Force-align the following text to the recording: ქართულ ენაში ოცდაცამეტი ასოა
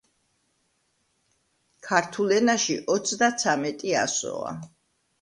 ქართულ 1.89 2.33
ენაში 2.41 2.81
ოცდაცამეტი 2.97 3.99
ასოა 4.09 4.61